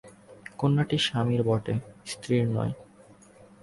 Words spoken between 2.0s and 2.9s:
স্ত্রীর নয়।